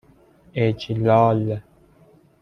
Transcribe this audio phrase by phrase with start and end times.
[0.55, 1.61] اِجلال